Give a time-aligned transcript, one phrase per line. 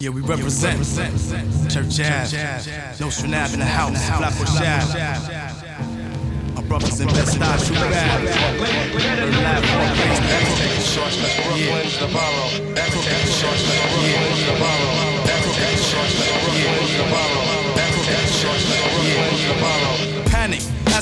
[0.00, 0.78] Yeah, we represent
[1.68, 2.32] Church Ave,
[2.98, 4.96] Nostrand Ave in the house, Flatbush Ave.
[6.56, 8.32] Our brothers in Best Eye, True Ave.
[8.96, 12.48] Third Lab, Fourth Base, Brooklyn's the borough.
[12.72, 13.44] Brooklyn's
[14.48, 15.20] the borough.
[15.44, 17.09] Brooklyn's the.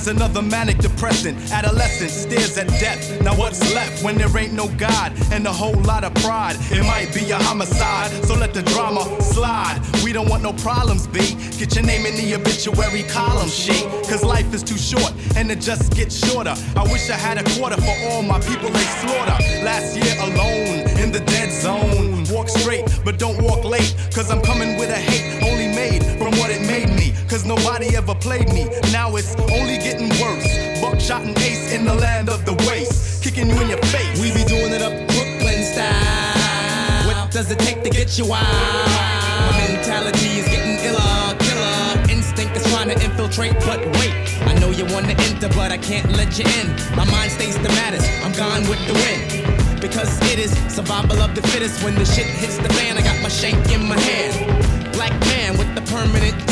[0.09, 1.39] Another manic depressant.
[1.53, 3.23] Adolescent stares at death.
[3.23, 6.57] Now what's left when there ain't no God and a whole lot of pride?
[6.71, 9.81] It might be a homicide, so let the drama slide.
[10.03, 11.37] We don't want no problems, B.
[11.59, 13.85] Get your name in the obituary column, she.
[14.09, 16.55] Cause life is too short and it just gets shorter.
[16.77, 19.39] I wish I had a quarter for all my people they slaughter.
[19.63, 22.25] Last year alone in the dead zone.
[22.31, 23.95] Walk straight, but don't walk late.
[24.15, 25.69] Cause I'm coming with a hate only
[27.49, 28.69] nobody ever played me.
[28.93, 30.49] Now it's only getting worse.
[30.81, 33.25] Buckshot and ace in the land of the waste.
[33.25, 34.21] Kicking you in your face.
[34.21, 37.09] We be doing it up Brooklyn style.
[37.09, 38.45] What does it take to get you wild?
[38.45, 42.13] My mentality is getting iller, killer.
[42.13, 44.15] Instinct is trying to infiltrate, but wait.
[44.45, 46.69] I know you wanna enter, but I can't let you in.
[46.97, 48.07] My mind stays the maddest.
[48.23, 49.81] I'm gone with the wind.
[49.81, 51.83] Because it is survival of the fittest.
[51.83, 54.93] When the shit hits the fan, I got my shank in my hand.
[54.93, 56.48] Black man with the permanent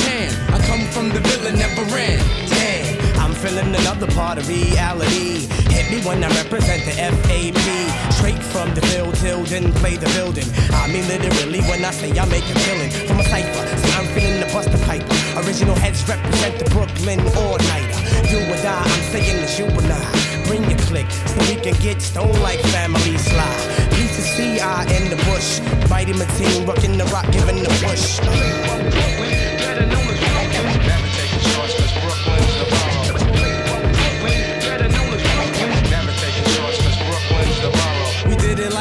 [3.56, 5.48] Feeling another part of reality.
[5.72, 8.12] Hit me when I represent the FAP.
[8.12, 10.44] Straight from the field till then play the building.
[10.76, 13.64] I mean literally when I say I make a killing from a cipher.
[13.80, 15.08] See, I'm feeling the Buster Piper.
[15.40, 17.96] Original heads represent the Brooklyn all nighter.
[18.28, 20.04] You or die, I'm saying that you and I.
[20.46, 23.12] Bring your click so we can get stoned like family.
[23.12, 25.64] Used to see I in the bush.
[25.88, 28.20] My team, rocking the rock, giving the push.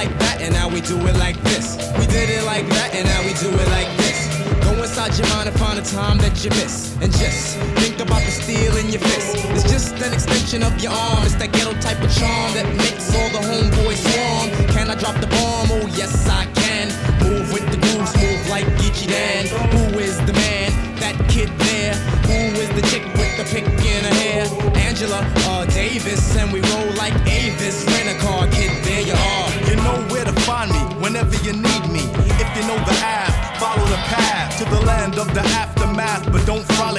[0.05, 1.77] Like that, and now we do it like this.
[1.97, 4.17] We did it like that, and now we do it like this.
[4.61, 6.93] Go inside your mind and find a time that you miss.
[7.01, 9.37] And just think about the steel in your fist.
[9.55, 11.25] It's just an extension of your arm.
[11.25, 14.47] It's that ghetto type of charm that makes all the homeboys swarm.
[14.75, 15.73] Can I drop the bomb?
[15.73, 16.93] Oh, yes, I can.
[17.25, 19.49] Move with the groove, move like Geechee Dan.
[19.73, 20.69] Who is the man?
[21.01, 21.95] That kid there.
[22.29, 24.45] Who is the chick with the pick in her hair?
[24.77, 26.21] Angela uh, Davis.
[26.37, 27.85] And we roll like Avis.
[27.89, 29.24] Rent a car, kid, there you are.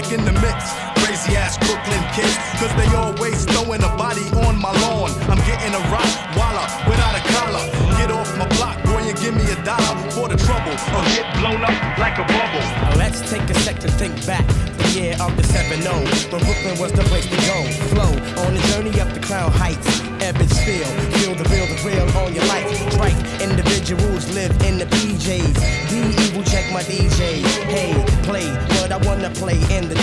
[0.09, 0.71] Don't in the mix.
[1.03, 5.11] Crazy ass Brooklyn kids, cause they always throwing a body on my lawn.
[5.31, 7.65] I'm getting a rock walla without a collar.
[7.99, 10.75] Get off my block, boy, and give me a dollar for the trouble.
[10.95, 12.67] Or get blown up like a bubble.
[12.99, 14.47] Let's take a sec to think back.
[14.79, 15.95] The year of the 7 0,
[16.31, 17.59] when Brooklyn was the place to go.
[17.91, 18.13] Flow
[18.47, 20.01] on the journey up the Crown Heights.
[20.23, 20.87] Ebbets Field,
[21.19, 22.71] feel the real, the real on your life.
[22.93, 25.55] Strike individuals live in the PJs.
[25.91, 27.43] D evil check my DJ.
[27.67, 28.47] Hey, play
[28.79, 29.96] what I wanna play in the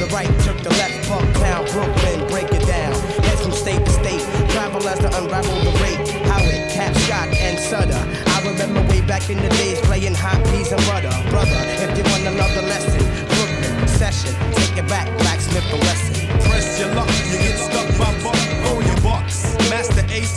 [0.00, 2.92] the right, took the left, fuck town, Brooklyn, break it down.
[3.20, 6.00] Head from state to state, travel as to unravel the rate.
[6.24, 8.00] Howard, Cap, Shot, and Sutter.
[8.32, 11.12] I remember way back in the days playing hot peas and butter.
[11.28, 16.16] Brother, if you want another lesson, Brooklyn, session, take it back, blacksmith a lesson.
[16.48, 19.52] Press your luck, you get stuck by buck, throw your bucks.
[19.68, 20.36] Masta Ace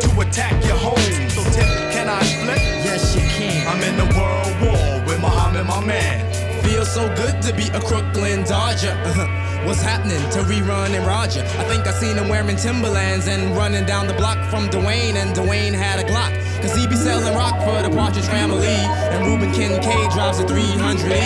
[0.00, 0.96] to attack your home.
[1.30, 2.58] So Tip, can I flip?
[2.84, 3.66] Yes, you can.
[3.66, 6.24] I'm in the world war with Muhammad, my man.
[6.64, 8.94] Feels so good to be a Crooklyn Dodger.
[9.66, 11.42] What's happening to rerun and Roger?
[11.58, 15.34] I think I seen him wearing Timberlands and running down the block from Dwayne, and
[15.34, 16.30] Dwayne had a Glock.
[16.62, 18.78] Cause he be selling rock for the Partridge family.
[19.12, 21.18] And Reuben Kincaid drives a 300E.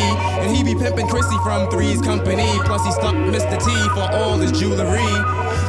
[0.43, 2.49] And he be pimping Chrissy from Three's Company.
[2.65, 3.57] Plus he stuck Mr.
[3.61, 5.13] T for all his jewelry.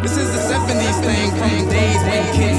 [0.01, 2.50] This is the 70s thing from days when kids